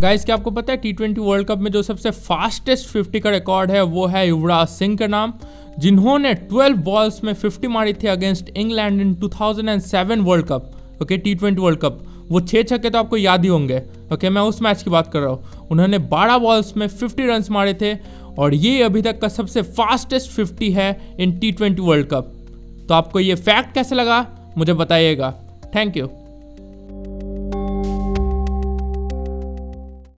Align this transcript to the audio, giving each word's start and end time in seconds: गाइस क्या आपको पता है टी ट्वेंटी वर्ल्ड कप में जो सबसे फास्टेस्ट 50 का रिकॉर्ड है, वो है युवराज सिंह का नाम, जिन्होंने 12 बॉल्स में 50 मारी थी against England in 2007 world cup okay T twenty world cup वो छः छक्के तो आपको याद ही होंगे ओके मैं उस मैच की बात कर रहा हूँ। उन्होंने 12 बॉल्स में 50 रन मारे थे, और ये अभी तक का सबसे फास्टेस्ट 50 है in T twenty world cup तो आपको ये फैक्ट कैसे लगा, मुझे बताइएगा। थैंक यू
गाइस 0.00 0.24
क्या 0.24 0.36
आपको 0.36 0.50
पता 0.50 0.72
है 0.72 0.76
टी 0.78 0.92
ट्वेंटी 0.92 1.20
वर्ल्ड 1.20 1.46
कप 1.46 1.58
में 1.58 1.70
जो 1.70 1.82
सबसे 1.82 2.10
फास्टेस्ट 2.10 2.88
50 2.88 3.20
का 3.20 3.30
रिकॉर्ड 3.30 3.70
है, 3.70 3.82
वो 3.82 4.06
है 4.06 4.26
युवराज 4.28 4.68
सिंह 4.68 4.96
का 4.96 5.06
नाम, 5.06 5.32
जिन्होंने 5.78 6.34
12 6.52 6.76
बॉल्स 6.84 7.22
में 7.24 7.32
50 7.34 7.66
मारी 7.66 7.92
थी 7.92 8.06
against 8.06 8.48
England 8.48 9.00
in 9.00 9.14
2007 9.16 10.18
world 10.20 10.46
cup 10.46 11.02
okay 11.02 11.16
T 11.18 11.34
twenty 11.34 11.62
world 11.62 11.80
cup 11.80 12.00
वो 12.30 12.40
छः 12.40 12.62
छक्के 12.62 12.90
तो 12.90 12.98
आपको 12.98 13.16
याद 13.16 13.42
ही 13.42 13.48
होंगे 13.48 13.82
ओके 14.12 14.30
मैं 14.30 14.42
उस 14.42 14.62
मैच 14.62 14.82
की 14.82 14.90
बात 14.90 15.12
कर 15.12 15.20
रहा 15.20 15.30
हूँ। 15.30 15.68
उन्होंने 15.70 15.98
12 16.08 16.38
बॉल्स 16.38 16.76
में 16.76 16.86
50 16.88 17.20
रन 17.20 17.44
मारे 17.50 17.74
थे, 17.74 17.94
और 18.38 18.54
ये 18.54 18.82
अभी 18.82 19.02
तक 19.02 19.20
का 19.20 19.28
सबसे 19.28 19.62
फास्टेस्ट 19.62 20.30
50 20.32 20.70
है 20.70 21.16
in 21.20 21.38
T 21.38 21.52
twenty 21.52 21.82
world 21.82 22.06
cup 22.06 22.32
तो 22.88 22.94
आपको 22.94 23.20
ये 23.20 23.34
फैक्ट 23.36 23.74
कैसे 23.74 23.94
लगा, 23.94 24.26
मुझे 24.56 24.72
बताइएगा। 24.74 25.32
थैंक 25.74 25.96
यू 25.96 26.08